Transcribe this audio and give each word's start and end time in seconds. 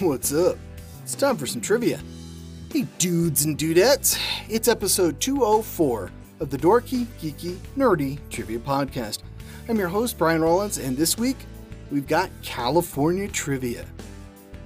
What's 0.02 0.32
up? 0.32 0.56
It's 1.02 1.14
time 1.14 1.36
for 1.36 1.46
some 1.46 1.60
trivia. 1.60 2.00
Hey, 2.72 2.86
dudes 2.96 3.44
and 3.44 3.58
dudettes, 3.58 4.18
it's 4.48 4.66
episode 4.66 5.20
204 5.20 6.10
of 6.40 6.48
the 6.48 6.56
Dorky, 6.56 7.04
Geeky, 7.20 7.58
Nerdy 7.76 8.18
Trivia 8.30 8.60
Podcast. 8.60 9.18
I'm 9.68 9.76
your 9.76 9.88
host, 9.88 10.16
Brian 10.16 10.40
Rollins, 10.40 10.78
and 10.78 10.96
this 10.96 11.18
week 11.18 11.36
we've 11.90 12.06
got 12.06 12.30
California 12.42 13.28
trivia. 13.28 13.84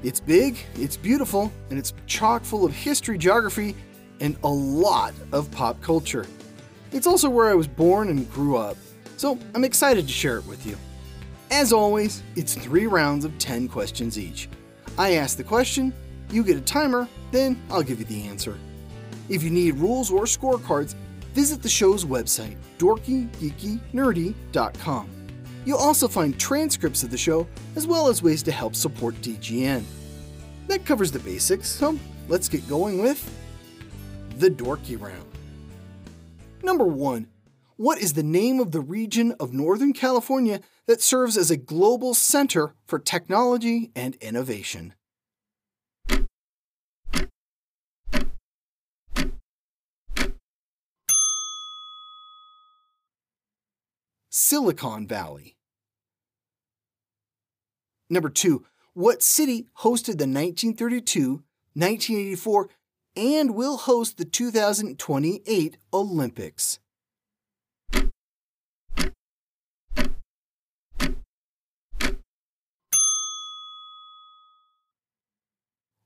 It's 0.04 0.20
big, 0.20 0.56
it's 0.76 0.96
beautiful, 0.96 1.52
and 1.68 1.80
it's 1.80 1.94
chock 2.06 2.44
full 2.44 2.64
of 2.64 2.72
history, 2.72 3.18
geography, 3.18 3.74
and 4.20 4.36
a 4.44 4.48
lot 4.48 5.14
of 5.32 5.50
pop 5.50 5.80
culture. 5.80 6.26
It's 6.92 7.08
also 7.08 7.28
where 7.28 7.48
I 7.48 7.54
was 7.54 7.66
born 7.66 8.08
and 8.08 8.30
grew 8.30 8.56
up, 8.56 8.76
so 9.16 9.36
I'm 9.56 9.64
excited 9.64 10.06
to 10.06 10.12
share 10.12 10.38
it 10.38 10.46
with 10.46 10.64
you. 10.64 10.76
As 11.50 11.72
always, 11.72 12.22
it's 12.36 12.54
three 12.54 12.86
rounds 12.86 13.24
of 13.24 13.36
10 13.38 13.66
questions 13.66 14.16
each. 14.16 14.48
I 14.96 15.14
ask 15.14 15.36
the 15.36 15.44
question, 15.44 15.92
you 16.30 16.44
get 16.44 16.56
a 16.56 16.60
timer, 16.60 17.08
then 17.32 17.60
I'll 17.70 17.82
give 17.82 17.98
you 17.98 18.04
the 18.04 18.26
answer. 18.26 18.56
If 19.28 19.42
you 19.42 19.50
need 19.50 19.76
rules 19.76 20.10
or 20.10 20.24
scorecards, 20.24 20.94
visit 21.32 21.62
the 21.62 21.68
show's 21.68 22.04
website, 22.04 22.56
dorkygeekynerdy.com. 22.78 25.10
You'll 25.64 25.78
also 25.78 26.08
find 26.08 26.38
transcripts 26.38 27.02
of 27.02 27.10
the 27.10 27.18
show 27.18 27.46
as 27.74 27.86
well 27.86 28.08
as 28.08 28.22
ways 28.22 28.42
to 28.44 28.52
help 28.52 28.74
support 28.74 29.14
DGN. 29.16 29.82
That 30.68 30.84
covers 30.84 31.10
the 31.10 31.18
basics, 31.18 31.68
so 31.68 31.98
let's 32.28 32.48
get 32.48 32.68
going 32.68 33.02
with 33.02 33.28
the 34.36 34.50
Dorky 34.50 35.00
Round. 35.00 35.24
Number 36.62 36.84
1. 36.84 37.26
What 37.76 37.98
is 37.98 38.12
the 38.12 38.22
name 38.22 38.60
of 38.60 38.70
the 38.70 38.80
region 38.80 39.34
of 39.40 39.52
Northern 39.52 39.92
California 39.92 40.60
that 40.86 41.02
serves 41.02 41.36
as 41.36 41.50
a 41.50 41.56
global 41.56 42.14
center 42.14 42.72
for 42.86 43.00
technology 43.00 43.90
and 43.96 44.14
innovation? 44.16 44.94
Silicon 54.30 55.08
Valley. 55.08 55.56
Number 58.08 58.28
2. 58.28 58.64
What 58.92 59.20
city 59.20 59.66
hosted 59.80 60.18
the 60.18 60.28
1932, 60.28 61.42
1984, 61.74 62.68
and 63.16 63.54
will 63.56 63.78
host 63.78 64.16
the 64.16 64.24
2028 64.24 65.78
Olympics? 65.92 66.78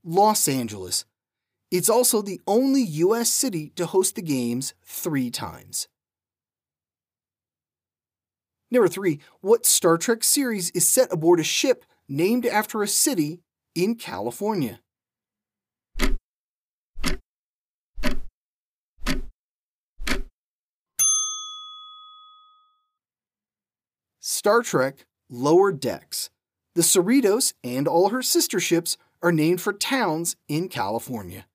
Los 0.08 0.48
Angeles. 0.48 1.04
It's 1.70 1.90
also 1.90 2.22
the 2.22 2.40
only 2.46 2.80
U.S. 2.80 3.30
city 3.30 3.72
to 3.76 3.84
host 3.84 4.14
the 4.14 4.22
Games 4.22 4.72
three 4.82 5.30
times. 5.30 5.86
Number 8.70 8.88
three, 8.88 9.20
what 9.42 9.66
Star 9.66 9.98
Trek 9.98 10.24
series 10.24 10.70
is 10.70 10.88
set 10.88 11.12
aboard 11.12 11.40
a 11.40 11.44
ship 11.44 11.84
named 12.08 12.46
after 12.46 12.82
a 12.82 12.88
city 12.88 13.42
in 13.74 13.96
California? 13.96 14.80
Star 24.20 24.62
Trek 24.62 25.04
Lower 25.28 25.70
Decks. 25.70 26.30
The 26.74 26.82
Cerritos 26.82 27.52
and 27.62 27.86
all 27.86 28.08
her 28.08 28.22
sister 28.22 28.58
ships 28.60 28.96
are 29.22 29.32
named 29.32 29.60
for 29.60 29.72
towns 29.72 30.36
in 30.48 30.68
California. 30.68 31.46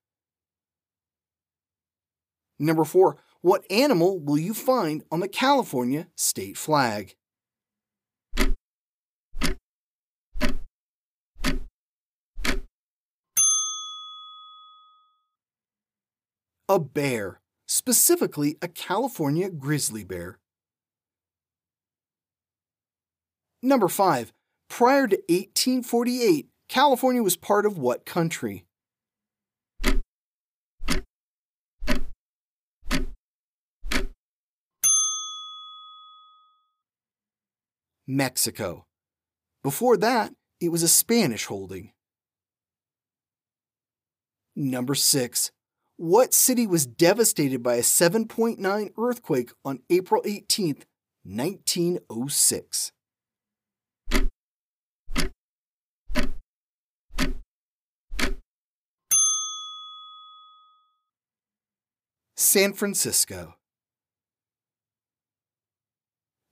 Number 2.58 2.84
four, 2.84 3.16
what 3.40 3.64
animal 3.70 4.18
will 4.18 4.38
you 4.38 4.54
find 4.54 5.02
on 5.10 5.20
the 5.20 5.28
California 5.28 6.08
state 6.16 6.56
flag? 6.56 7.14
A 16.66 16.78
bear, 16.78 17.40
specifically 17.66 18.56
a 18.62 18.68
California 18.68 19.50
grizzly 19.50 20.02
bear. 20.02 20.38
Number 23.62 23.88
5. 23.88 24.32
Prior 24.68 25.06
to 25.06 25.16
1848, 25.28 26.48
California 26.68 27.22
was 27.22 27.36
part 27.36 27.66
of 27.66 27.78
what 27.78 28.04
country? 28.06 28.66
Mexico. 38.06 38.84
Before 39.62 39.96
that, 39.96 40.34
it 40.60 40.68
was 40.68 40.82
a 40.82 40.88
Spanish 40.88 41.46
holding. 41.46 41.92
Number 44.54 44.94
6. 44.94 45.50
What 45.96 46.34
city 46.34 46.66
was 46.66 46.86
devastated 46.86 47.62
by 47.62 47.76
a 47.76 47.82
7.9 47.82 48.90
earthquake 48.98 49.50
on 49.64 49.80
April 49.88 50.22
18, 50.24 50.82
1906? 51.22 52.92
San 62.44 62.74
Francisco. 62.74 63.54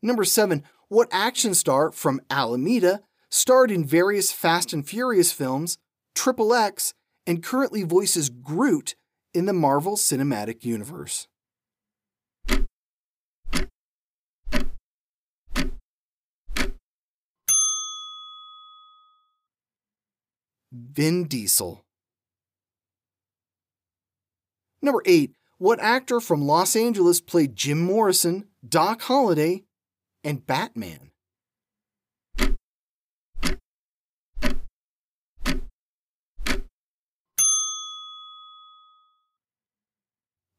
Number 0.03 0.25
7. 0.25 0.65
What 0.89 1.09
action 1.13 1.55
star 1.55 1.93
from 1.93 2.21
Alameda 2.31 3.03
starred 3.31 3.71
in 3.71 3.85
various 3.85 4.33
Fast 4.33 4.73
and 4.73 4.89
Furious 4.89 5.33
films, 5.33 5.79
Triple 6.15 6.55
X, 6.55 6.95
and 7.27 7.43
currently 7.43 7.83
voices 7.83 8.31
Groot 8.31 8.95
in 9.33 9.47
the 9.47 9.53
Marvel 9.53 9.97
Cinematic 9.97 10.65
Universe? 10.65 11.29
Vin 20.73 21.25
Diesel. 21.25 21.85
Number 24.81 25.03
8. 25.05 25.33
What 25.63 25.79
actor 25.79 26.19
from 26.19 26.43
Los 26.43 26.75
Angeles 26.75 27.21
played 27.21 27.55
Jim 27.55 27.79
Morrison, 27.79 28.49
Doc 28.69 29.03
Holliday, 29.03 29.63
and 30.25 30.45
Batman? 30.45 31.13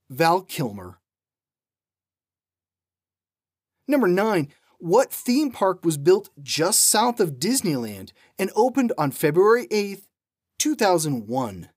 Val 0.09 0.39
Kilmer. 0.43 0.99
Number 3.85 4.07
9. 4.07 4.47
What 4.79 5.11
theme 5.11 5.51
park 5.51 5.83
was 5.83 5.97
built 5.97 6.29
just 6.41 6.81
south 6.81 7.19
of 7.19 7.39
Disneyland 7.39 8.13
and 8.39 8.51
opened 8.55 8.93
on 8.97 9.11
February 9.11 9.67
8, 9.69 9.99
2001? 10.59 11.67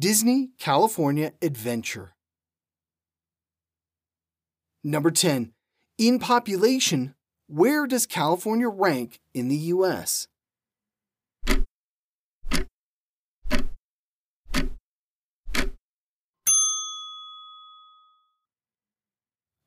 Disney 0.00 0.48
California 0.58 1.32
Adventure. 1.42 2.14
Number 4.82 5.10
10. 5.10 5.52
In 5.98 6.18
population, 6.18 7.14
where 7.48 7.86
does 7.86 8.06
California 8.06 8.70
rank 8.70 9.20
in 9.34 9.48
the 9.48 9.56
U.S.? 9.56 10.26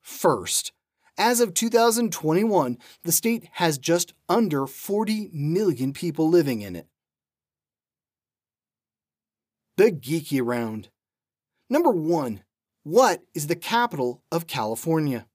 First, 0.02 0.72
as 1.16 1.42
of 1.42 1.54
2021, 1.54 2.80
the 3.04 3.12
state 3.12 3.50
has 3.52 3.78
just 3.78 4.16
under 4.28 4.66
40 4.66 5.30
million 5.32 5.94
people 5.94 6.28
living 6.28 6.62
in 6.62 6.76
it 6.76 6.88
the 9.84 9.92
geeky 9.92 10.40
round. 10.42 10.88
Number 11.70 11.90
one, 11.92 12.44
what 12.84 13.22
is 13.36 13.48
the 13.48 13.56
capital 13.58 14.24
of 14.32 14.48
California? 14.48 15.26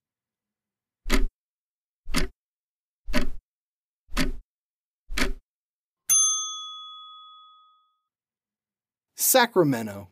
Sacramento. 9.17 10.09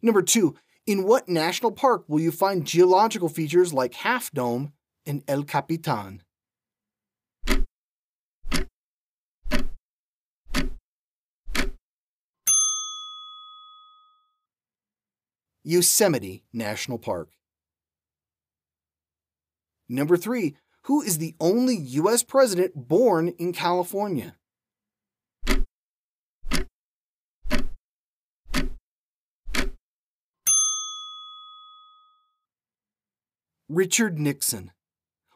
Number 0.00 0.22
two, 0.22 0.56
In 0.86 1.04
what 1.04 1.28
national 1.28 1.72
park 1.72 2.04
will 2.08 2.20
you 2.20 2.32
find 2.32 2.66
geological 2.66 3.28
features 3.28 3.74
like 3.74 3.92
Half 3.92 4.30
Dome 4.32 4.72
and 5.04 5.22
El 5.28 5.42
Capitan? 5.42 6.22
Yosemite 15.62 16.44
National 16.52 16.98
Park. 16.98 17.30
Number 19.88 20.16
three, 20.16 20.56
who 20.82 21.02
is 21.02 21.18
the 21.18 21.34
only 21.40 21.76
U.S. 21.76 22.22
president 22.22 22.72
born 22.74 23.28
in 23.38 23.52
California? 23.52 24.36
Richard 33.68 34.18
Nixon. 34.18 34.72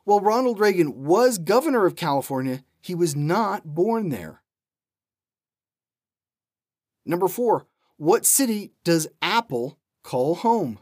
While 0.04 0.20
Ronald 0.20 0.58
Reagan 0.58 1.04
was 1.04 1.38
governor 1.38 1.86
of 1.86 1.94
California, 1.94 2.64
he 2.80 2.94
was 2.94 3.14
not 3.14 3.64
born 3.64 4.08
there. 4.08 4.42
Number 7.06 7.28
four, 7.28 7.66
what 7.96 8.26
city 8.26 8.72
does 8.82 9.06
Apple 9.22 9.78
call 10.04 10.36
home? 10.36 10.78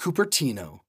Cupertino. 0.00 0.80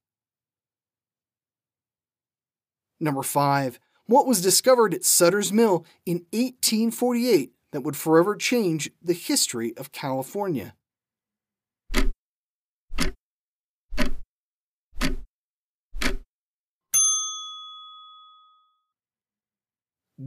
Number 2.98 3.22
5. 3.22 3.78
What 4.06 4.26
was 4.26 4.42
discovered 4.42 4.92
at 4.92 5.04
Sutter's 5.04 5.52
Mill 5.52 5.86
in 6.04 6.26
1848 6.32 7.52
that 7.72 7.82
would 7.82 7.96
forever 7.96 8.36
change 8.36 8.90
the 9.02 9.14
history 9.14 9.76
of 9.76 9.92
California? 9.92 10.74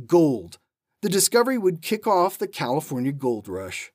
Gold. 0.05 0.57
The 1.01 1.09
discovery 1.09 1.57
would 1.57 1.81
kick 1.81 2.05
off 2.05 2.37
the 2.37 2.47
California 2.47 3.11
Gold 3.11 3.47
Rush. 3.47 3.91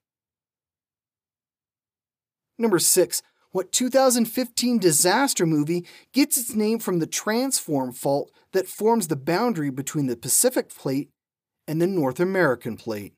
Number 2.59 2.79
6. 2.79 3.23
What 3.51 3.71
2015 3.71 4.79
disaster 4.79 5.47
movie 5.47 5.87
gets 6.13 6.37
its 6.37 6.55
name 6.55 6.81
from 6.81 6.99
the 6.99 7.07
transform 7.07 7.93
fault 7.93 8.33
that 8.53 8.67
forms 8.67 9.07
the 9.07 9.17
boundary 9.17 9.71
between 9.71 10.07
the 10.07 10.17
Pacific 10.17 10.75
Plate 10.75 11.11
and 11.69 11.81
the 11.81 11.87
North 11.87 12.19
American 12.19 12.77
Plate? 12.77 13.15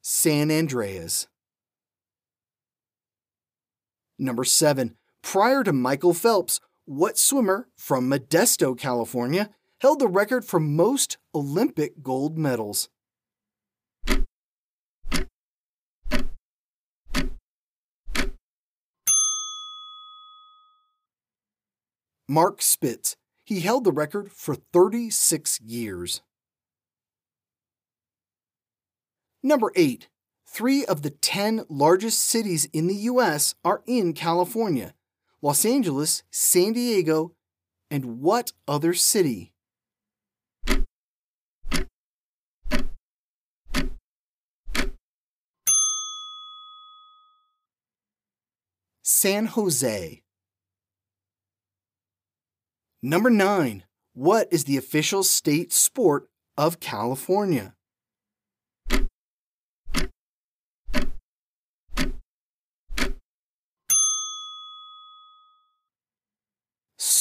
San 0.00 0.50
Andreas. 0.50 1.26
Number 4.24 4.44
7. 4.44 4.96
Prior 5.22 5.62
to 5.62 5.72
Michael 5.72 6.14
Phelps, 6.14 6.58
what 6.86 7.18
swimmer 7.18 7.68
from 7.76 8.10
Modesto, 8.10 8.76
California, 8.76 9.50
held 9.82 9.98
the 9.98 10.08
record 10.08 10.46
for 10.46 10.58
most 10.58 11.18
Olympic 11.34 12.02
gold 12.02 12.38
medals? 12.38 12.88
Mark 22.26 22.62
Spitz. 22.62 23.16
He 23.44 23.60
held 23.60 23.84
the 23.84 23.92
record 23.92 24.32
for 24.32 24.54
36 24.54 25.60
years. 25.60 26.22
Number 29.42 29.70
8. 29.76 30.08
Three 30.54 30.84
of 30.84 31.02
the 31.02 31.10
10 31.10 31.64
largest 31.68 32.22
cities 32.22 32.66
in 32.66 32.86
the 32.86 32.94
U.S. 33.10 33.56
are 33.64 33.82
in 33.88 34.12
California 34.12 34.94
Los 35.42 35.64
Angeles, 35.64 36.22
San 36.30 36.74
Diego, 36.74 37.32
and 37.90 38.20
what 38.20 38.52
other 38.68 38.94
city? 38.94 39.52
San 49.02 49.46
Jose. 49.46 50.22
Number 53.02 53.28
9. 53.28 53.82
What 54.12 54.46
is 54.52 54.64
the 54.64 54.76
official 54.76 55.24
state 55.24 55.72
sport 55.72 56.28
of 56.56 56.78
California? 56.78 57.74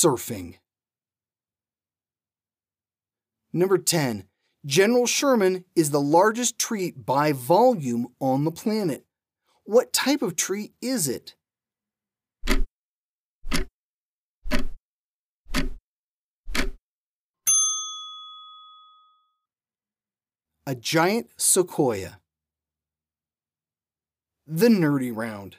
Surfing. 0.04 0.56
Number 3.54 3.78
10. 3.78 4.26
General 4.66 5.06
Sherman 5.06 5.66
is 5.76 5.92
the 5.92 6.02
largest 6.02 6.58
tree 6.58 6.92
by 6.92 7.32
volume 7.32 8.08
on 8.20 8.44
the 8.44 8.52
planet. 8.52 9.06
What 9.64 9.94
type 9.94 10.22
of 10.22 10.36
tree 10.36 10.74
is 10.82 11.08
it? 11.08 11.36
A 20.66 20.76
giant 20.76 21.30
sequoia. 21.38 22.20
The 24.48 24.68
Nerdy 24.68 25.16
Round. 25.16 25.58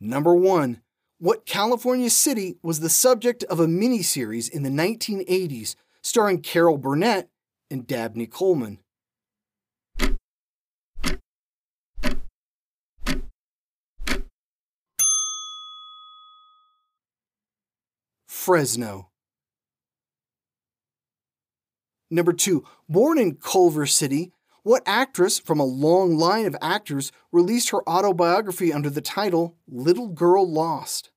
Number 0.00 0.34
1. 0.34 0.80
What 1.20 1.46
California 1.46 2.10
City 2.10 2.58
was 2.62 2.78
the 2.78 2.88
subject 2.88 3.42
of 3.44 3.58
a 3.58 3.66
miniseries 3.66 4.48
in 4.48 4.62
the 4.62 4.70
1980s 4.70 5.74
starring 6.00 6.42
Carol 6.42 6.78
Burnett 6.78 7.28
and 7.68 7.88
Dabney 7.88 8.28
Coleman. 8.28 8.78
Fresno. 18.28 19.10
Number 22.12 22.32
two, 22.32 22.64
born 22.88 23.18
in 23.18 23.34
Culver 23.34 23.86
City, 23.86 24.32
what 24.68 24.82
actress 24.84 25.38
from 25.38 25.58
a 25.58 25.64
long 25.64 26.18
line 26.18 26.44
of 26.44 26.54
actors 26.60 27.10
released 27.32 27.70
her 27.70 27.88
autobiography 27.88 28.70
under 28.70 28.90
the 28.90 29.00
title 29.00 29.56
Little 29.66 30.08
Girl 30.08 30.46
Lost? 30.46 31.10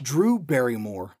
Drew 0.00 0.38
Barrymore. 0.38 1.18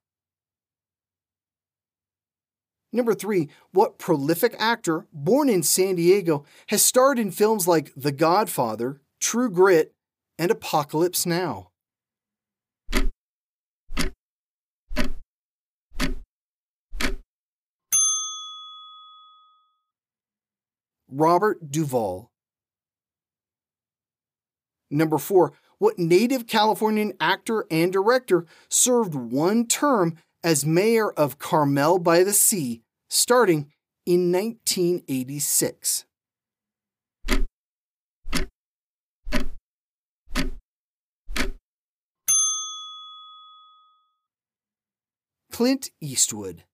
Number 2.94 3.12
three, 3.12 3.50
what 3.72 3.98
prolific 3.98 4.56
actor, 4.58 5.06
born 5.12 5.50
in 5.50 5.62
San 5.62 5.96
Diego, 5.96 6.46
has 6.68 6.80
starred 6.80 7.18
in 7.18 7.30
films 7.30 7.68
like 7.68 7.92
The 7.94 8.12
Godfather, 8.12 9.02
True 9.20 9.50
Grit, 9.50 9.92
and 10.38 10.50
Apocalypse 10.50 11.26
Now? 11.26 11.72
Robert 21.08 21.70
Duvall. 21.70 22.30
Number 24.90 25.18
four, 25.18 25.52
what 25.78 25.98
native 25.98 26.46
Californian 26.46 27.12
actor 27.20 27.66
and 27.70 27.92
director 27.92 28.46
served 28.68 29.14
one 29.14 29.66
term 29.66 30.16
as 30.42 30.64
mayor 30.64 31.10
of 31.12 31.38
Carmel 31.38 31.98
by 31.98 32.22
the 32.22 32.32
Sea, 32.32 32.82
starting 33.08 33.72
in 34.06 34.32
1986? 34.32 36.06
Clint 45.50 45.90
Eastwood. 46.02 46.64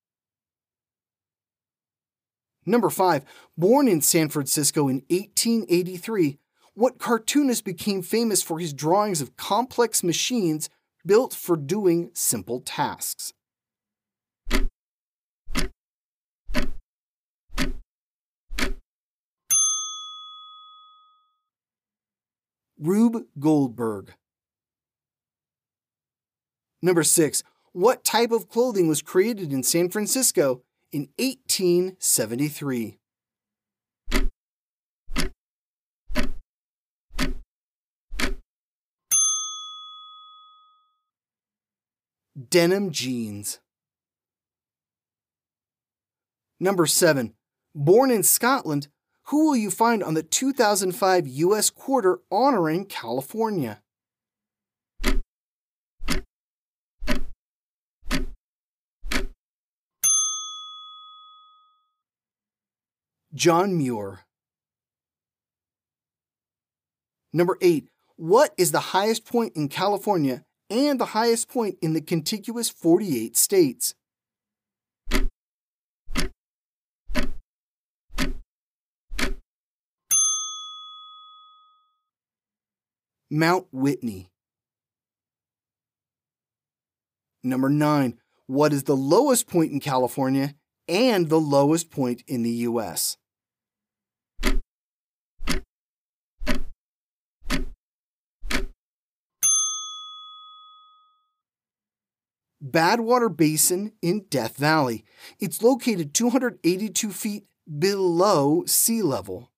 Number 2.64 2.90
five, 2.90 3.24
born 3.56 3.88
in 3.88 4.00
San 4.00 4.28
Francisco 4.28 4.88
in 4.88 5.02
1883, 5.08 6.38
what 6.74 6.98
cartoonist 6.98 7.64
became 7.64 8.02
famous 8.02 8.42
for 8.42 8.58
his 8.58 8.72
drawings 8.72 9.20
of 9.20 9.36
complex 9.36 10.02
machines 10.02 10.70
built 11.04 11.34
for 11.34 11.56
doing 11.56 12.10
simple 12.14 12.60
tasks? 12.60 13.32
Rube 22.78 23.26
Goldberg. 23.38 24.14
Number 26.80 27.04
six, 27.04 27.44
what 27.72 28.04
type 28.04 28.32
of 28.32 28.48
clothing 28.48 28.88
was 28.88 29.02
created 29.02 29.52
in 29.52 29.62
San 29.62 29.88
Francisco 29.88 30.62
in 30.92 31.08
1873? 31.18 32.98
Denim 42.50 42.90
jeans. 42.90 43.60
Number 46.60 46.86
7. 46.86 47.34
Born 47.74 48.10
in 48.10 48.22
Scotland, 48.22 48.88
who 49.24 49.46
will 49.46 49.56
you 49.56 49.70
find 49.70 50.02
on 50.02 50.14
the 50.14 50.22
2005 50.22 51.26
U.S. 51.26 51.70
Quarter 51.70 52.20
honoring 52.30 52.84
California? 52.84 53.82
John 63.34 63.76
Muir. 63.76 64.20
Number 67.32 67.56
8. 67.60 67.88
What 68.16 68.52
is 68.58 68.72
the 68.72 68.80
highest 68.80 69.24
point 69.24 69.56
in 69.56 69.68
California 69.68 70.44
and 70.72 70.98
the 70.98 71.06
highest 71.06 71.50
point 71.50 71.76
in 71.82 71.92
the 71.92 72.00
contiguous 72.00 72.70
48 72.70 73.36
states. 73.36 73.94
Mount 83.30 83.66
Whitney. 83.70 84.30
Number 87.42 87.68
9. 87.68 88.18
What 88.46 88.72
is 88.72 88.84
the 88.84 88.96
lowest 88.96 89.46
point 89.46 89.72
in 89.72 89.80
California 89.80 90.54
and 90.88 91.28
the 91.28 91.40
lowest 91.40 91.90
point 91.90 92.22
in 92.26 92.42
the 92.42 92.50
U.S.? 92.50 93.18
Badwater 102.62 103.34
Basin 103.34 103.92
in 104.00 104.26
Death 104.30 104.56
Valley. 104.56 105.04
It's 105.40 105.62
located 105.62 106.14
282 106.14 107.10
feet 107.10 107.46
below 107.78 108.64
sea 108.66 109.02
level. 109.02 109.50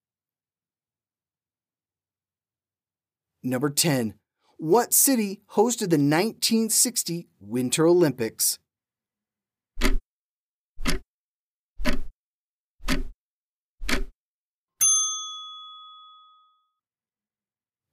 Number 3.43 3.69
10. 3.69 4.15
What 4.57 4.95
city 4.95 5.43
hosted 5.51 5.91
the 5.91 5.99
1960 5.99 7.29
Winter 7.41 7.87
Olympics? 7.87 8.59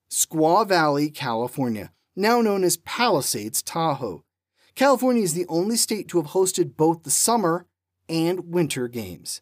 Squaw 0.09 0.65
Valley, 0.65 1.09
California, 1.09 1.91
now 2.15 2.39
known 2.39 2.63
as 2.63 2.77
Palisades, 2.77 3.61
Tahoe. 3.61 4.23
California 4.75 5.23
is 5.23 5.33
the 5.33 5.45
only 5.47 5.75
state 5.75 6.07
to 6.09 6.17
have 6.17 6.31
hosted 6.31 6.75
both 6.75 7.03
the 7.03 7.11
summer 7.11 7.67
and 8.07 8.51
winter 8.53 8.87
games. 8.87 9.41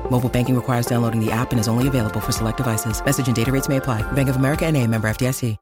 Mobile 0.11 0.27
banking 0.27 0.55
requires 0.55 0.85
downloading 0.85 1.23
the 1.23 1.31
app 1.31 1.51
and 1.51 1.59
is 1.59 1.69
only 1.69 1.87
available 1.87 2.19
for 2.19 2.33
select 2.33 2.57
devices. 2.57 3.01
Message 3.03 3.27
and 3.27 3.35
data 3.35 3.51
rates 3.51 3.69
may 3.69 3.77
apply. 3.77 4.03
Bank 4.11 4.27
of 4.27 4.35
America 4.35 4.65
and 4.65 4.75
a 4.75 4.85
member 4.85 5.09
FDIC. 5.09 5.57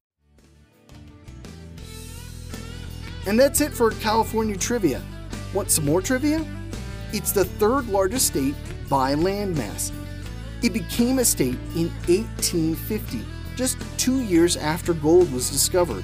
And 3.28 3.38
that's 3.38 3.62
it 3.62 3.72
for 3.72 3.92
California 3.92 4.58
trivia. 4.58 5.04
Want 5.54 5.70
some 5.70 5.86
more 5.86 6.02
trivia? 6.02 6.44
It's 7.14 7.32
the 7.32 7.46
third 7.46 7.88
largest 7.90 8.26
state 8.26 8.56
by 8.90 9.14
landmass. 9.14 9.92
It 10.64 10.74
became 10.74 11.20
a 11.20 11.26
state 11.26 11.60
in 11.76 11.92
1850, 12.08 13.24
just 13.56 13.78
two 14.00 14.24
years 14.24 14.58
after 14.58 14.96
gold 14.96 15.32
was 15.32 15.52
discovered. 15.52 16.04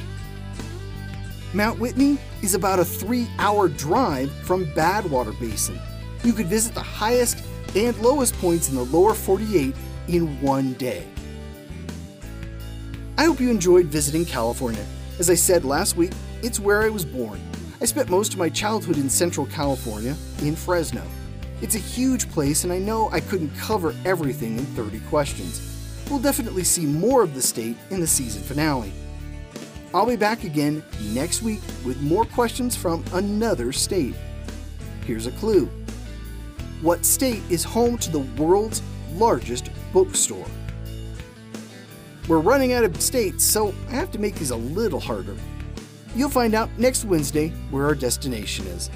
Mount 1.51 1.79
Whitney 1.79 2.19
is 2.43 2.53
about 2.53 2.77
a 2.77 2.85
three 2.85 3.27
hour 3.39 3.69
drive 3.69 4.31
from 4.43 4.67
Badwater 4.73 5.37
Basin. 5.39 5.79
You 6.23 6.33
could 6.33 6.47
visit 6.47 6.75
the 6.75 6.83
highest 6.83 7.43
and 7.75 7.97
lowest 7.99 8.33
points 8.35 8.69
in 8.69 8.75
the 8.75 8.85
lower 8.85 9.13
48 9.13 9.75
in 10.07 10.41
one 10.41 10.73
day. 10.73 11.05
I 13.17 13.25
hope 13.25 13.39
you 13.39 13.49
enjoyed 13.49 13.85
visiting 13.85 14.25
California. 14.25 14.85
As 15.19 15.29
I 15.29 15.35
said 15.35 15.63
last 15.63 15.95
week, 15.95 16.11
it's 16.41 16.59
where 16.59 16.81
I 16.81 16.89
was 16.89 17.05
born. 17.05 17.41
I 17.81 17.85
spent 17.85 18.09
most 18.09 18.33
of 18.33 18.39
my 18.39 18.49
childhood 18.49 18.97
in 18.97 19.09
Central 19.09 19.45
California, 19.45 20.15
in 20.41 20.55
Fresno. 20.55 21.03
It's 21.61 21.75
a 21.75 21.79
huge 21.79 22.29
place, 22.31 22.63
and 22.63 22.73
I 22.73 22.79
know 22.79 23.09
I 23.11 23.19
couldn't 23.19 23.55
cover 23.57 23.95
everything 24.05 24.57
in 24.57 24.65
30 24.65 24.99
questions. 25.01 25.61
We'll 26.09 26.19
definitely 26.19 26.63
see 26.63 26.85
more 26.85 27.23
of 27.23 27.33
the 27.33 27.41
state 27.41 27.77
in 27.89 27.99
the 27.99 28.07
season 28.07 28.43
finale. 28.43 28.91
I'll 29.93 30.05
be 30.05 30.17
back 30.17 30.43
again 30.43 30.83
next 31.13 31.41
week 31.41 31.61
with 31.85 32.01
more 32.01 32.25
questions 32.25 32.75
from 32.75 33.03
another 33.13 33.71
state. 33.71 34.15
Here's 35.05 35.27
a 35.27 35.31
clue 35.31 35.69
What 36.81 37.05
state 37.05 37.41
is 37.49 37.63
home 37.63 37.97
to 37.99 38.11
the 38.11 38.19
world's 38.19 38.81
largest 39.13 39.69
bookstore? 39.93 40.45
We're 42.27 42.39
running 42.39 42.73
out 42.73 42.83
of 42.83 42.99
states, 43.01 43.43
so 43.43 43.73
I 43.89 43.91
have 43.91 44.11
to 44.11 44.19
make 44.19 44.35
these 44.35 44.49
a 44.49 44.55
little 44.55 44.99
harder. 44.99 45.35
You'll 46.15 46.29
find 46.29 46.53
out 46.53 46.69
next 46.77 47.05
Wednesday 47.05 47.49
where 47.71 47.85
our 47.85 47.95
destination 47.95 48.67
is. 48.67 48.89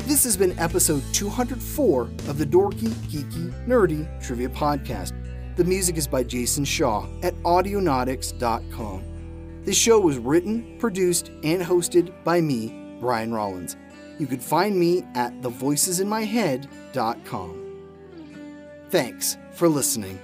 This 0.00 0.24
has 0.24 0.36
been 0.36 0.58
episode 0.58 1.02
204 1.12 2.02
of 2.02 2.38
the 2.38 2.46
Dorky, 2.46 2.88
Geeky, 3.08 3.66
Nerdy 3.66 4.06
Trivia 4.22 4.48
Podcast. 4.48 5.12
The 5.56 5.64
music 5.64 5.96
is 5.96 6.08
by 6.08 6.24
Jason 6.24 6.64
Shaw 6.64 7.06
at 7.22 7.34
Audionautix.com. 7.42 9.62
This 9.64 9.76
show 9.76 10.00
was 10.00 10.18
written, 10.18 10.76
produced, 10.78 11.28
and 11.42 11.62
hosted 11.62 12.12
by 12.24 12.40
me, 12.40 12.96
Brian 13.00 13.32
Rollins. 13.32 13.76
You 14.18 14.26
can 14.26 14.40
find 14.40 14.78
me 14.78 15.04
at 15.14 15.40
thevoicesinmyhead.com. 15.40 17.60
Thanks 18.90 19.38
for 19.52 19.68
listening. 19.68 20.18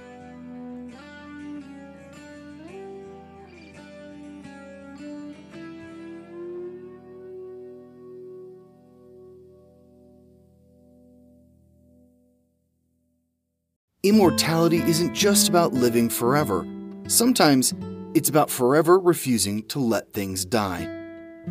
Immortality 14.03 14.77
isn't 14.77 15.13
just 15.13 15.47
about 15.47 15.73
living 15.73 16.09
forever. 16.09 16.65
Sometimes 17.07 17.75
it's 18.15 18.29
about 18.29 18.49
forever 18.49 18.97
refusing 18.97 19.61
to 19.67 19.79
let 19.79 20.11
things 20.11 20.43
die. 20.43 20.87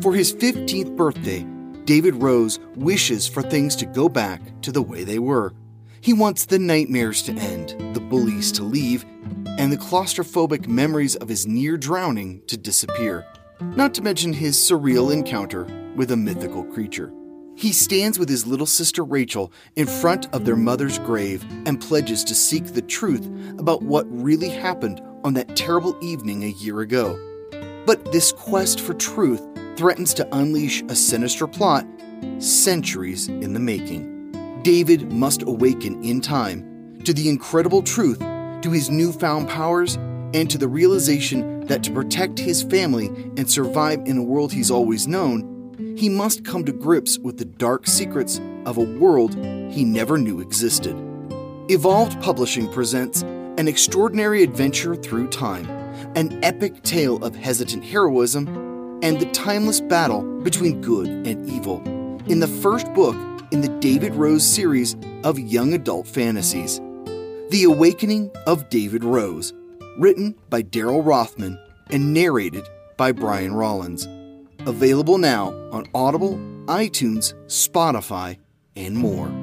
For 0.01 0.13
his 0.13 0.33
15th 0.33 0.97
birthday, 0.97 1.45
David 1.85 2.15
Rose 2.15 2.59
wishes 2.75 3.27
for 3.27 3.41
things 3.41 3.75
to 3.77 3.85
go 3.85 4.07
back 4.07 4.41
to 4.61 4.71
the 4.71 4.81
way 4.81 5.03
they 5.03 5.19
were. 5.19 5.53
He 5.99 6.13
wants 6.13 6.45
the 6.45 6.59
nightmares 6.59 7.21
to 7.23 7.33
end, 7.33 7.95
the 7.95 7.99
bullies 7.99 8.51
to 8.53 8.63
leave, 8.63 9.05
and 9.57 9.71
the 9.71 9.77
claustrophobic 9.77 10.67
memories 10.67 11.15
of 11.15 11.29
his 11.29 11.45
near 11.47 11.77
drowning 11.77 12.41
to 12.47 12.57
disappear, 12.57 13.25
not 13.59 13.93
to 13.95 14.01
mention 14.01 14.33
his 14.33 14.57
surreal 14.57 15.13
encounter 15.13 15.65
with 15.95 16.11
a 16.11 16.17
mythical 16.17 16.63
creature. 16.63 17.13
He 17.55 17.71
stands 17.73 18.17
with 18.17 18.29
his 18.29 18.47
little 18.47 18.65
sister 18.65 19.03
Rachel 19.03 19.51
in 19.75 19.85
front 19.85 20.33
of 20.33 20.45
their 20.45 20.55
mother's 20.55 20.97
grave 20.99 21.45
and 21.65 21.81
pledges 21.81 22.23
to 22.23 22.35
seek 22.35 22.65
the 22.65 22.81
truth 22.81 23.27
about 23.59 23.83
what 23.83 24.05
really 24.09 24.49
happened 24.49 25.01
on 25.23 25.33
that 25.33 25.55
terrible 25.55 25.95
evening 26.01 26.43
a 26.43 26.47
year 26.47 26.81
ago. 26.81 27.19
But 27.85 28.11
this 28.11 28.31
quest 28.31 28.79
for 28.81 28.93
truth 28.93 29.41
threatens 29.77 30.13
to 30.15 30.27
unleash 30.35 30.81
a 30.83 30.95
sinister 30.95 31.47
plot 31.47 31.85
centuries 32.39 33.27
in 33.27 33.53
the 33.53 33.59
making. 33.59 34.61
David 34.63 35.11
must 35.11 35.41
awaken 35.41 36.03
in 36.03 36.21
time 36.21 36.99
to 37.03 37.13
the 37.13 37.29
incredible 37.29 37.81
truth, 37.81 38.19
to 38.19 38.71
his 38.71 38.89
newfound 38.89 39.49
powers, 39.49 39.95
and 40.33 40.49
to 40.49 40.57
the 40.57 40.67
realization 40.67 41.65
that 41.65 41.83
to 41.83 41.91
protect 41.91 42.37
his 42.37 42.63
family 42.63 43.07
and 43.37 43.49
survive 43.49 43.99
in 44.05 44.17
a 44.17 44.23
world 44.23 44.53
he's 44.53 44.71
always 44.71 45.07
known, 45.07 45.95
he 45.97 46.09
must 46.09 46.45
come 46.45 46.63
to 46.65 46.71
grips 46.71 47.17
with 47.17 47.37
the 47.37 47.45
dark 47.45 47.87
secrets 47.87 48.39
of 48.65 48.77
a 48.77 48.83
world 48.83 49.35
he 49.71 49.83
never 49.83 50.17
knew 50.17 50.39
existed. 50.39 50.95
Evolved 51.69 52.21
Publishing 52.21 52.71
presents 52.71 53.23
an 53.57 53.67
extraordinary 53.67 54.43
adventure 54.43 54.95
through 54.95 55.27
time, 55.29 55.69
an 56.15 56.43
epic 56.43 56.83
tale 56.83 57.23
of 57.23 57.35
hesitant 57.35 57.83
heroism, 57.83 58.70
and 59.01 59.19
the 59.19 59.25
timeless 59.31 59.81
battle 59.81 60.21
between 60.43 60.81
good 60.81 61.07
and 61.07 61.49
evil 61.49 61.81
in 62.27 62.39
the 62.39 62.47
first 62.47 62.91
book 62.93 63.15
in 63.51 63.61
the 63.61 63.79
David 63.79 64.13
Rose 64.15 64.45
series 64.45 64.95
of 65.23 65.37
young 65.39 65.73
adult 65.73 66.07
fantasies. 66.07 66.79
The 67.49 67.63
Awakening 67.65 68.31
of 68.47 68.69
David 68.69 69.03
Rose, 69.03 69.53
written 69.97 70.35
by 70.49 70.63
Daryl 70.63 71.05
Rothman 71.05 71.59
and 71.89 72.13
narrated 72.13 72.63
by 72.97 73.11
Brian 73.11 73.53
Rollins. 73.53 74.07
Available 74.65 75.17
now 75.17 75.49
on 75.71 75.85
Audible, 75.93 76.35
iTunes, 76.67 77.33
Spotify, 77.47 78.37
and 78.75 78.95
more. 78.95 79.40